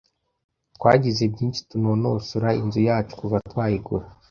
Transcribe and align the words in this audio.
Twagize 0.75 1.23
byinshi 1.33 1.59
tunonosora 1.69 2.49
inzu 2.61 2.79
yacu 2.89 3.13
kuva 3.19 3.37
twayigura. 3.51 4.05